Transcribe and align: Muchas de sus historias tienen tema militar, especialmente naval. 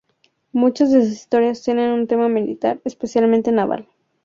Muchas 0.51 0.91
de 0.91 1.03
sus 1.05 1.11
historias 1.13 1.61
tienen 1.61 2.07
tema 2.07 2.27
militar, 2.27 2.81
especialmente 2.85 3.51
naval. 3.51 3.87